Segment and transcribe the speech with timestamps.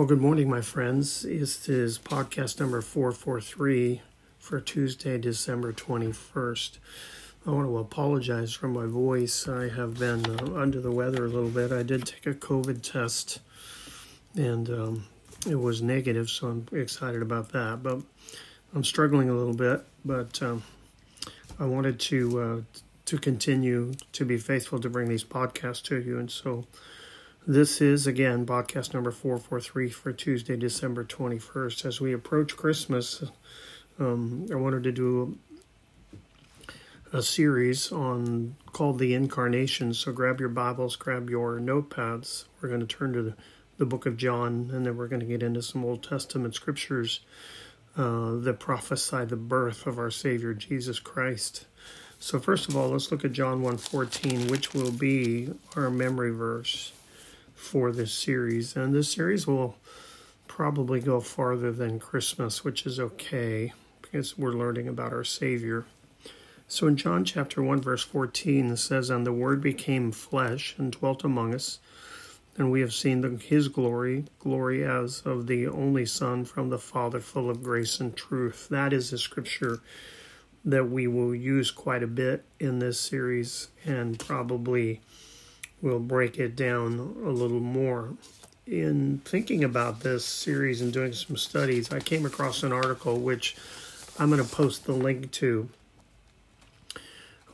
[0.00, 1.24] Well, good morning, my friends.
[1.24, 4.00] This is podcast number 443
[4.38, 6.78] for Tuesday, December 21st.
[7.46, 9.46] I want to apologize for my voice.
[9.46, 11.70] I have been uh, under the weather a little bit.
[11.70, 13.40] I did take a COVID test
[14.34, 15.06] and um,
[15.46, 17.82] it was negative, so I'm excited about that.
[17.82, 18.00] But
[18.74, 20.62] I'm struggling a little bit, but um,
[21.58, 22.60] I wanted to uh,
[23.04, 26.64] to continue to be faithful to bring these podcasts to you, and so
[27.46, 31.86] this is again podcast number 443 for Tuesday, December 21st.
[31.86, 33.24] As we approach Christmas,
[33.98, 35.38] um, I wanted to do
[37.14, 39.94] a series on called the Incarnation.
[39.94, 42.44] So grab your Bibles, grab your notepads.
[42.60, 43.34] We're going to turn to the,
[43.78, 47.20] the book of John, and then we're going to get into some Old Testament scriptures
[47.96, 51.64] uh, that prophesy the birth of our Savior Jesus Christ.
[52.18, 56.92] So first of all, let's look at John 1:14, which will be our memory verse
[57.60, 58.74] for this series.
[58.74, 59.76] And this series will
[60.48, 65.84] probably go farther than Christmas, which is okay because we're learning about our Savior.
[66.66, 70.90] So in John chapter 1, verse 14, it says, And the Word became flesh and
[70.90, 71.78] dwelt among us,
[72.56, 76.78] and we have seen the, his glory, glory as of the only Son from the
[76.78, 78.68] Father, full of grace and truth.
[78.70, 79.80] That is a scripture
[80.64, 85.00] that we will use quite a bit in this series and probably
[85.82, 88.14] we'll break it down a little more.
[88.66, 93.56] In thinking about this series and doing some studies, I came across an article which
[94.18, 95.68] I'm going to post the link to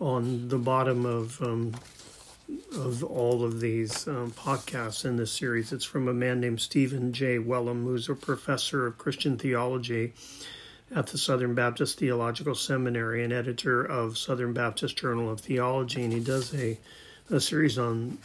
[0.00, 1.74] on the bottom of um,
[2.74, 5.72] of all of these um, podcasts in this series.
[5.72, 7.38] It's from a man named Stephen J.
[7.38, 10.12] Wellum, who's a professor of Christian theology
[10.94, 16.12] at the Southern Baptist Theological Seminary and editor of Southern Baptist Journal of Theology, and
[16.12, 16.78] he does a
[17.30, 18.18] a series on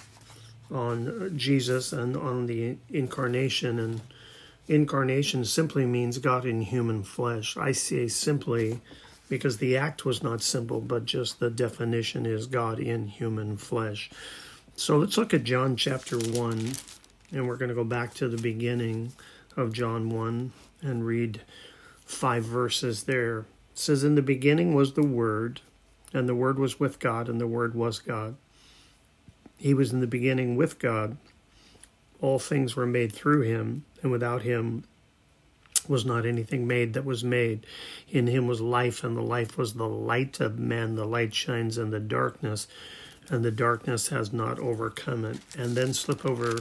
[0.71, 4.01] on Jesus and on the incarnation and
[4.67, 7.57] incarnation simply means God in human flesh.
[7.57, 8.79] I say simply
[9.27, 14.09] because the act was not simple, but just the definition is God in human flesh.
[14.75, 16.71] So let's look at John chapter 1,
[17.31, 19.11] and we're going to go back to the beginning
[19.57, 21.41] of John 1 and read
[22.05, 23.39] five verses there.
[23.39, 23.45] It
[23.75, 25.61] says, In the beginning was the Word,
[26.13, 28.35] and the Word was with God, and the Word was God.
[29.61, 31.17] He was in the beginning with God.
[32.19, 34.85] All things were made through him, and without him
[35.87, 37.67] was not anything made that was made.
[38.09, 40.95] In him was life, and the life was the light of men.
[40.95, 42.67] The light shines in the darkness,
[43.29, 45.37] and the darkness has not overcome it.
[45.55, 46.57] And then slip over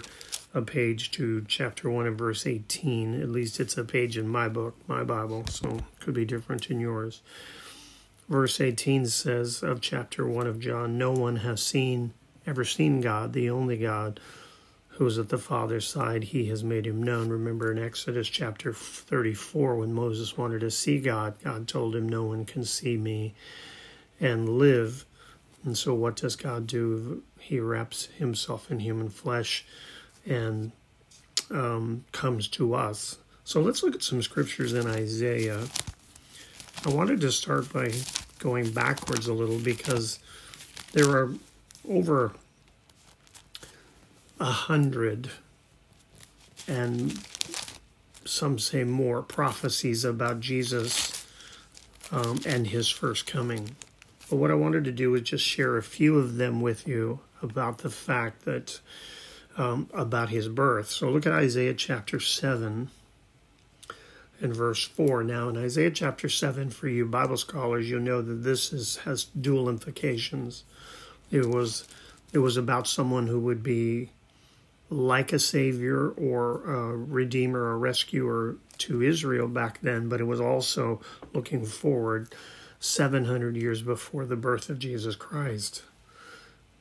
[0.52, 3.18] a page to chapter 1 and verse 18.
[3.18, 6.80] At least it's a page in my book, my Bible, so could be different in
[6.80, 7.22] yours.
[8.28, 12.12] Verse 18 says of chapter 1 of John No one has seen
[12.46, 14.20] ever seen God, the only God
[15.00, 17.30] who is at the Father's side, he has made him known.
[17.30, 22.24] Remember in Exodus chapter 34, when Moses wanted to see God, God told him, No
[22.24, 23.34] one can see me
[24.20, 25.06] and live.
[25.64, 27.22] And so, what does God do?
[27.38, 29.64] He wraps himself in human flesh
[30.26, 30.72] and
[31.50, 33.16] um, comes to us.
[33.44, 35.66] So, let's look at some scriptures in Isaiah.
[36.84, 37.92] I wanted to start by
[38.38, 40.18] going backwards a little because
[40.92, 41.32] there are
[41.88, 42.32] over
[44.38, 45.30] a hundred
[46.66, 47.18] and
[48.24, 51.26] some say more prophecies about Jesus
[52.12, 53.76] um, and his first coming.
[54.28, 57.20] But what I wanted to do is just share a few of them with you
[57.42, 58.80] about the fact that
[59.56, 60.88] um, about his birth.
[60.88, 62.90] So look at Isaiah chapter 7
[64.40, 65.24] and verse 4.
[65.24, 69.24] Now, in Isaiah chapter 7, for you Bible scholars, you know that this is, has
[69.24, 70.64] dual implications.
[71.30, 71.86] It was
[72.32, 74.10] it was about someone who would be
[74.88, 80.40] like a savior or a redeemer or rescuer to Israel back then, but it was
[80.40, 81.00] also
[81.32, 82.32] looking forward
[82.80, 85.82] 700 years before the birth of Jesus Christ.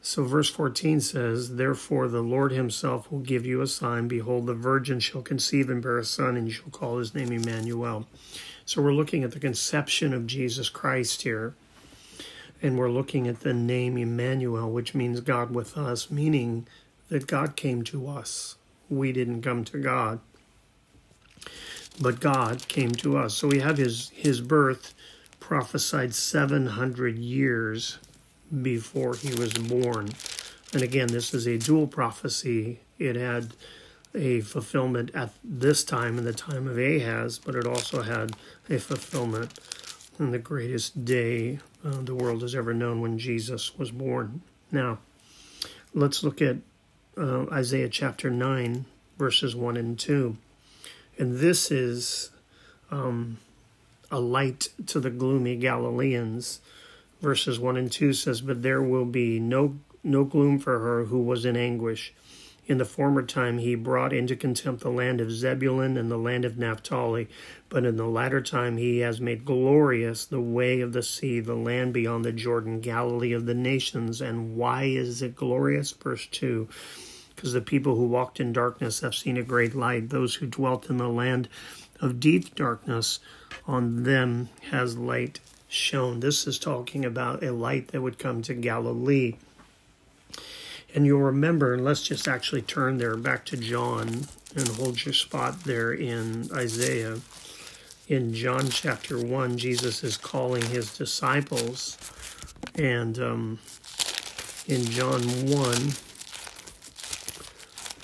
[0.01, 4.07] So, verse 14 says, Therefore the Lord himself will give you a sign.
[4.07, 7.34] Behold, the virgin shall conceive and bear a son, and you shall call his name
[7.34, 8.07] Emmanuel.
[8.66, 11.53] So, we're looking at the conception of Jesus Christ here
[12.61, 16.67] and we're looking at the name Emmanuel, which means God with us, meaning
[17.09, 18.56] that God came to us.
[18.90, 20.20] We didn't come to God,
[22.02, 23.35] but God came to us.
[23.35, 24.94] So we have his, his birth
[25.40, 27.97] prophesied 700 years
[28.62, 30.09] before he was born.
[30.73, 32.79] And again, this is a dual prophecy.
[32.97, 33.53] It had
[34.14, 38.35] a fulfillment at this time, in the time of Ahaz, but it also had
[38.70, 39.59] a fulfillment
[40.20, 44.41] in the greatest day uh, the world has ever known when Jesus was born.
[44.72, 44.99] Now,
[45.93, 46.58] let's look at
[47.17, 48.85] uh, Isaiah chapter 9,
[49.17, 50.37] verses 1 and 2.
[51.17, 52.31] And this is
[52.91, 53.37] um,
[54.11, 56.61] a light to the gloomy Galileans.
[57.22, 61.20] Verses 1 and 2 says, But there will be no, no gloom for her who
[61.20, 62.14] was in anguish.
[62.69, 66.45] In the former time he brought into contempt the land of Zebulun and the land
[66.45, 67.27] of Naphtali,
[67.67, 71.55] but in the latter time he has made glorious the way of the sea, the
[71.55, 74.21] land beyond the Jordan, Galilee of the nations.
[74.21, 75.89] And why is it glorious?
[75.93, 76.69] Verse 2
[77.35, 80.11] Because the people who walked in darkness have seen a great light.
[80.11, 81.49] Those who dwelt in the land
[81.99, 83.19] of deep darkness,
[83.66, 86.19] on them has light shone.
[86.19, 89.37] This is talking about a light that would come to Galilee.
[90.94, 95.14] And you'll remember, and let's just actually turn there back to John and hold your
[95.14, 97.20] spot there in Isaiah.
[98.08, 101.97] In John chapter 1, Jesus is calling his disciples.
[102.74, 103.59] And um,
[104.68, 105.91] in John 1,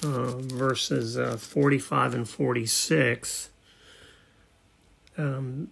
[0.03, 3.49] uh, verses uh, 45 and 46,
[5.17, 5.69] um,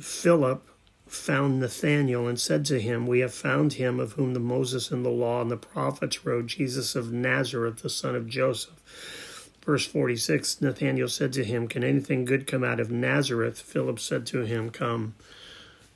[0.00, 0.68] Philip
[1.06, 5.04] found Nathanael and said to him, We have found him of whom the Moses and
[5.04, 9.52] the law and the prophets wrote, Jesus of Nazareth, the son of Joseph.
[9.64, 13.60] Verse 46 Nathanael said to him, Can anything good come out of Nazareth?
[13.60, 15.14] Philip said to him, Come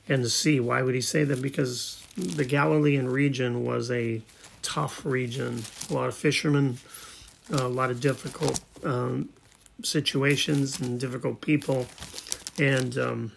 [0.07, 0.59] and see.
[0.59, 1.41] Why would he say that?
[1.41, 4.21] Because the Galilean region was a
[4.61, 6.77] tough region, a lot of fishermen,
[7.51, 9.29] a lot of difficult um,
[9.83, 11.87] situations and difficult people.
[12.59, 13.31] And um,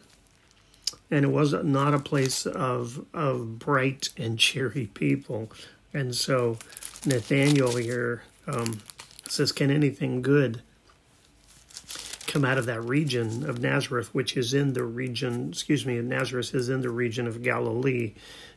[1.10, 5.50] and it was not a place of of bright and cheery people.
[5.92, 6.58] And so
[7.06, 8.80] Nathaniel here um,
[9.28, 10.62] says, "Can anything good
[12.26, 15.50] come out of that region of Nazareth, which is in the region?
[15.50, 18.14] Excuse me, Nazareth is in the region of Galilee."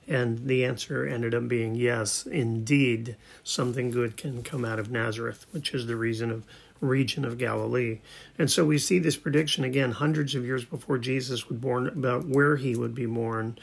[0.07, 5.45] And the answer ended up being yes, indeed, something good can come out of Nazareth,
[5.51, 6.45] which is the reason of
[6.79, 7.99] region of Galilee.
[8.37, 12.27] And so we see this prediction again hundreds of years before Jesus was born about
[12.27, 13.57] where he would be born.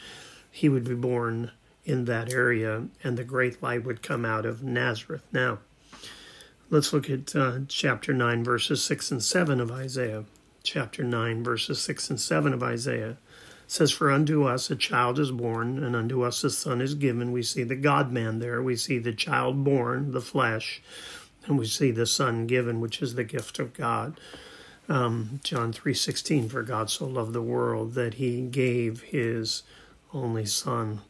[0.51, 1.51] He would be born
[1.83, 5.23] in that area, and the great light would come out of Nazareth.
[5.31, 5.59] Now,
[6.69, 10.25] let's look at uh, chapter 9, verses 6 and 7 of Isaiah.
[10.63, 13.17] Chapter 9, verses 6 and 7 of Isaiah
[13.67, 17.31] says, For unto us a child is born, and unto us a son is given.
[17.31, 18.61] We see the God man there.
[18.61, 20.81] We see the child born, the flesh
[21.47, 24.19] and we see the Son given, which is the gift of God.
[24.87, 29.63] Um, John three sixteen, for God so loved the world that He gave His
[30.13, 31.01] only Son.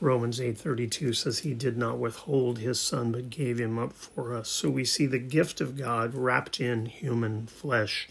[0.00, 3.92] Romans eight thirty two says He did not withhold His Son, but gave Him up
[3.92, 4.48] for us.
[4.48, 8.08] So we see the gift of God wrapped in human flesh.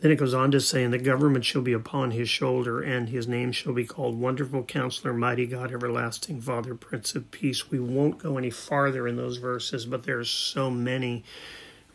[0.00, 3.08] Then it goes on to say, And the government shall be upon his shoulder, and
[3.08, 7.70] his name shall be called Wonderful Counselor, Mighty God, Everlasting Father, Prince of Peace.
[7.70, 11.24] We won't go any farther in those verses, but there's so many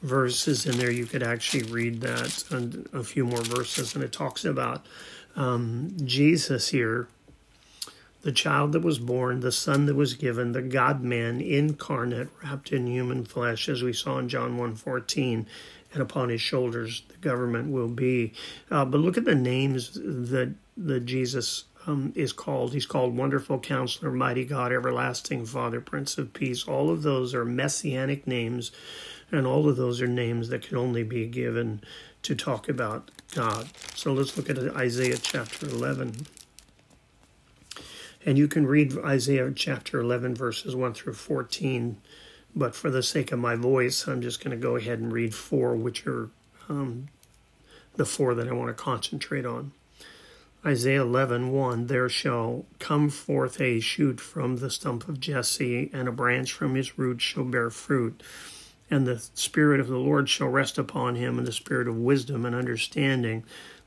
[0.02, 0.92] verses in there.
[0.92, 4.86] You could actually read that and a few more verses, and it talks about
[5.38, 7.08] um, Jesus here,
[8.22, 12.74] the child that was born, the son that was given, the God man incarnate, wrapped
[12.74, 15.46] in human flesh, as we saw in John 1.14
[15.94, 18.34] and upon his shoulders the government will be.
[18.70, 22.74] Uh, but look at the names that that Jesus um, is called.
[22.74, 26.68] He's called Wonderful Counselor, Mighty God, Everlasting Father, Prince of Peace.
[26.68, 28.72] All of those are messianic names,
[29.32, 31.82] and all of those are names that can only be given
[32.24, 33.70] to talk about God.
[33.96, 36.26] So let's look at Isaiah chapter 11.
[38.26, 41.98] And you can read Isaiah chapter 11, verses 1 through 14
[42.56, 45.34] but for the sake of my voice, I'm just going to go ahead and read
[45.34, 46.30] four, which are
[46.70, 47.08] um,
[47.96, 49.72] the four that I want to concentrate on.
[50.66, 56.08] Isaiah 11, 1, There shall come forth a shoot from the stump of Jesse, and
[56.08, 58.24] a branch from his root shall bear fruit.
[58.90, 62.46] And the Spirit of the Lord shall rest upon him, and the Spirit of wisdom
[62.46, 63.44] and understanding,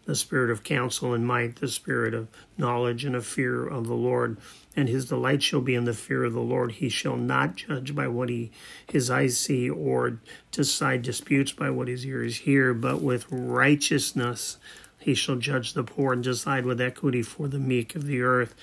[0.06, 3.94] the Spirit of counsel and might, the Spirit of knowledge and of fear of the
[3.94, 4.38] Lord
[4.76, 6.72] and his delight shall be in the fear of the Lord.
[6.72, 8.52] He shall not judge by what he
[8.86, 10.20] his eyes see, or
[10.52, 14.58] decide disputes by what his ears hear, but with righteousness
[14.98, 18.54] he shall judge the poor and decide with equity for the meek of the earth.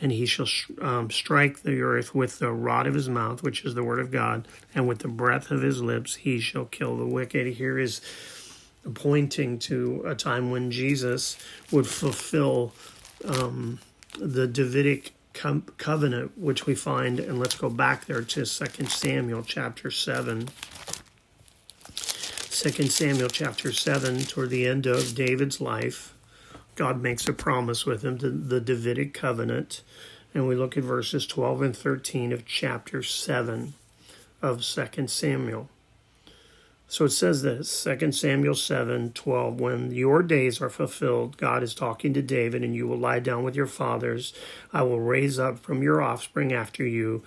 [0.00, 0.46] And he shall
[0.80, 4.12] um, strike the earth with the rod of his mouth, which is the word of
[4.12, 7.54] God, and with the breath of his lips he shall kill the wicked.
[7.54, 8.00] Here is
[8.94, 11.36] pointing to a time when Jesus
[11.70, 12.72] would fulfill
[13.24, 13.78] um,
[14.18, 19.90] the Davidic covenant, which we find, and let's go back there to 2 Samuel chapter
[19.90, 20.48] 7.
[21.94, 26.14] 2 Samuel chapter 7, toward the end of David's life,
[26.74, 29.82] God makes a promise with him, the, the Davidic covenant.
[30.34, 33.74] And we look at verses 12 and 13 of chapter 7
[34.42, 35.68] of 2 Samuel.
[36.90, 41.74] So it says this, 2 Samuel 7 12, when your days are fulfilled, God is
[41.74, 44.32] talking to David, and you will lie down with your fathers.
[44.72, 47.22] I will raise up from your offspring after you,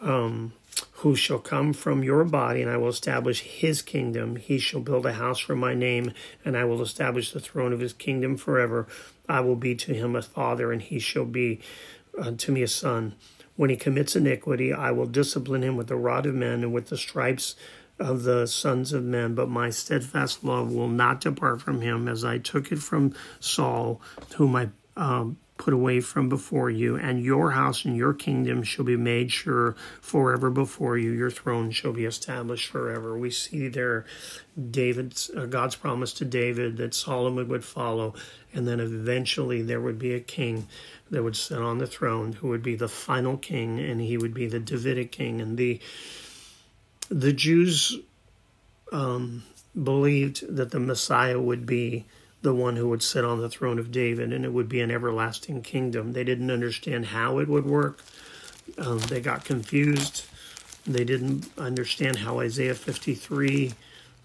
[0.00, 0.52] um,
[0.94, 4.34] who shall come from your body, and I will establish his kingdom.
[4.34, 6.12] He shall build a house for my name,
[6.44, 8.88] and I will establish the throne of his kingdom forever.
[9.28, 11.60] I will be to him a father, and he shall be
[12.18, 13.14] uh, to me a son.
[13.54, 16.88] When he commits iniquity, I will discipline him with the rod of men and with
[16.88, 17.54] the stripes
[17.98, 22.24] of the sons of men, but my steadfast love will not depart from him, as
[22.24, 24.00] I took it from Saul,
[24.36, 26.96] whom I um, put away from before you.
[26.96, 31.12] And your house and your kingdom shall be made sure forever before you.
[31.12, 33.16] Your throne shall be established forever.
[33.16, 34.04] We see there
[34.70, 38.14] David's uh, God's promise to David that Solomon would follow,
[38.52, 40.66] and then eventually there would be a king
[41.10, 44.34] that would sit on the throne, who would be the final king, and he would
[44.34, 45.80] be the Davidic king, and the
[47.08, 47.98] the Jews
[48.92, 49.44] um,
[49.80, 52.04] believed that the Messiah would be
[52.42, 54.90] the one who would sit on the throne of David and it would be an
[54.90, 56.12] everlasting kingdom.
[56.12, 58.00] They didn't understand how it would work.
[58.78, 60.26] Um, they got confused.
[60.86, 63.72] They didn't understand how Isaiah 53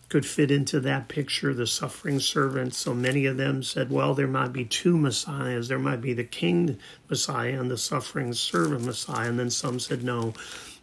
[0.09, 2.73] could fit into that picture, the suffering servant.
[2.73, 5.67] So many of them said, well, there might be two messiahs.
[5.67, 9.29] There might be the king Messiah and the suffering servant Messiah.
[9.29, 10.33] And then some said, no,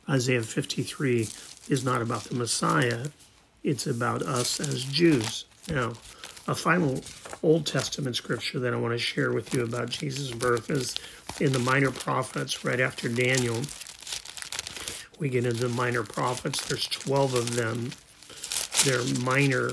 [0.09, 1.29] Isaiah 53
[1.69, 3.07] is not about the Messiah,
[3.63, 5.45] it's about us as Jews.
[5.69, 5.95] Now,
[6.49, 7.01] a final
[7.43, 10.95] Old Testament scripture that I want to share with you about Jesus' birth is
[11.41, 13.61] in the Minor Prophets, right after Daniel.
[15.19, 16.65] We get into the Minor Prophets.
[16.67, 17.91] There's 12 of them.
[18.85, 19.73] They're minor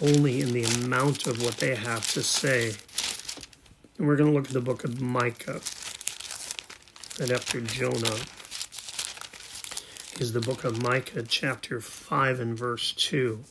[0.00, 2.74] only in the amount of what they have to say.
[3.98, 5.60] And we're going to look at the book of Micah,
[7.20, 8.16] right after Jonah
[10.20, 13.42] is the book of Micah, chapter 5 and verse 2.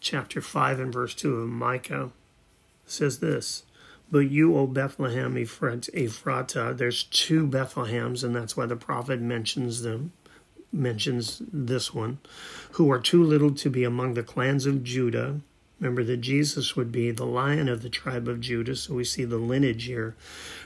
[0.00, 2.10] Chapter 5 and verse 2 of Micah
[2.84, 3.62] says this
[4.10, 10.12] But you, O Bethlehem Ephratah, there's two Bethlehems, and that's why the prophet mentions them,
[10.72, 12.18] mentions this one,
[12.72, 15.40] who are too little to be among the clans of Judah.
[15.80, 19.24] Remember that Jesus would be the lion of the tribe of Judah, so we see
[19.24, 20.14] the lineage here.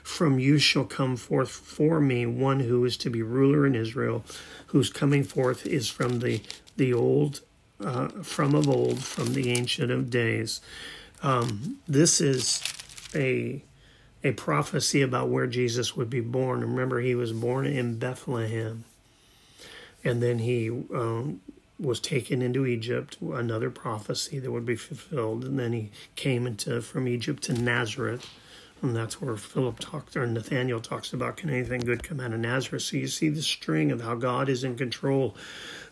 [0.02, 4.24] From you shall come forth for me one who is to be ruler in Israel,
[4.68, 6.42] whose coming forth is from the
[6.76, 7.40] the old,
[7.80, 10.60] uh, from of old, from the ancient of days.
[11.22, 12.62] Um, this is
[13.14, 13.64] a
[14.22, 16.60] a prophecy about where Jesus would be born.
[16.60, 18.84] Remember, he was born in Bethlehem,
[20.04, 21.40] and then he um,
[21.78, 25.44] was taken into Egypt, another prophecy that would be fulfilled.
[25.44, 28.28] And then he came into from Egypt to Nazareth.
[28.82, 32.40] And that's where Philip talked, or Nathaniel talks about, can anything good come out of
[32.40, 32.82] Nazareth?
[32.82, 35.36] So you see the string of how God is in control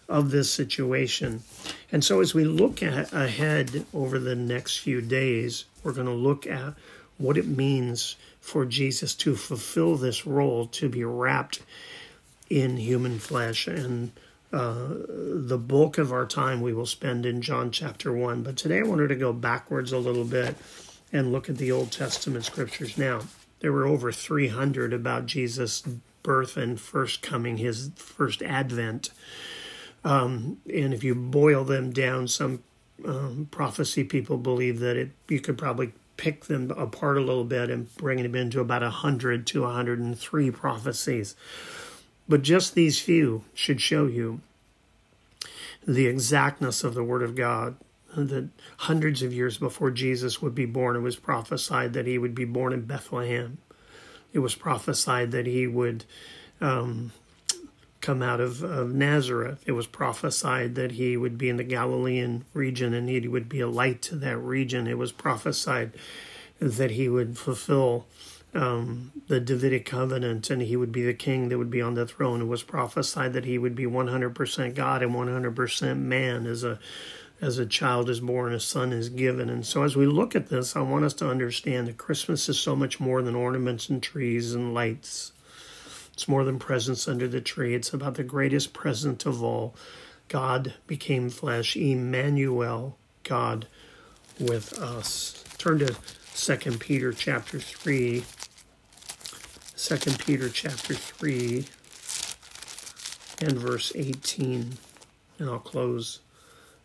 [0.09, 1.43] of this situation.
[1.91, 6.13] And so as we look at, ahead over the next few days, we're going to
[6.13, 6.75] look at
[7.19, 11.63] what it means for Jesus to fulfill this role, to be wrapped
[12.49, 13.67] in human flesh.
[13.67, 14.13] And
[14.51, 18.43] the bulk of our time we will spend in John chapter 1.
[18.43, 20.57] But today I wanted to go backwards a little bit
[21.13, 22.99] and look at the Old Testament scriptures.
[22.99, 23.23] Now,
[23.61, 25.83] there were over 300 about Jesus'
[26.23, 29.11] birth and first coming, his first advent.
[30.05, 32.63] Um, and if you boil them down, some
[33.05, 37.71] um, prophecy people believe that it you could probably pick them apart a little bit
[37.71, 41.35] and bring them into about 100 to 103 prophecies.
[42.29, 44.41] But just these few should show you
[45.87, 47.77] the exactness of the Word of God.
[48.17, 52.35] That hundreds of years before Jesus would be born, it was prophesied that he would
[52.35, 53.59] be born in Bethlehem.
[54.33, 56.05] It was prophesied that he would
[56.61, 57.13] um,
[58.01, 59.63] come out of, of, Nazareth.
[59.67, 63.61] It was prophesied that he would be in the Galilean region and he would be
[63.61, 64.87] a light to that region.
[64.87, 65.93] It was prophesied
[66.59, 68.07] that he would fulfill
[68.55, 72.07] um, the Davidic covenant and he would be the king that would be on the
[72.07, 72.43] throne.
[72.43, 76.79] It was prophesied that he would be 100% God and 100% man as a
[77.39, 79.51] as a child is born, a son is given.
[79.51, 82.59] And so as we look at this, I want us to understand that Christmas is
[82.59, 85.33] so much more than ornaments and trees and lights.
[86.15, 87.75] It's more than presents under the tree.
[87.75, 89.75] It's about the greatest present of all.
[90.29, 93.67] God became flesh, Emmanuel, God
[94.41, 95.45] with us.
[95.59, 95.95] Turn to
[96.37, 98.23] 2 Peter chapter 3.
[99.75, 101.65] Second Peter chapter 3
[103.41, 104.75] and verse 18.
[105.39, 106.21] And I'll close.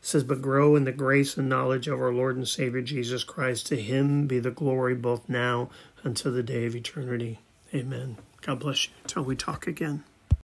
[0.01, 3.25] It says, But grow in the grace and knowledge of our Lord and Savior Jesus
[3.25, 3.67] Christ.
[3.67, 5.69] To him be the glory both now
[6.01, 7.39] until the day of eternity.
[7.75, 8.17] Amen.
[8.39, 10.05] God bless you until we talk again.